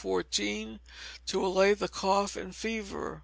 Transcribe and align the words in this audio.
14 0.01 0.79
to 1.27 1.45
allay 1.45 1.75
the 1.75 1.87
cough 1.87 2.35
and 2.35 2.55
fever. 2.55 3.19